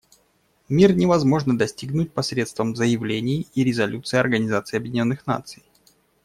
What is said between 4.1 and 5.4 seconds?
Организации Объединенных